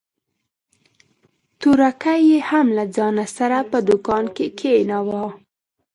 [1.59, 5.23] تورکى يې هم له ځان سره په دوکان کښې کښېناوه.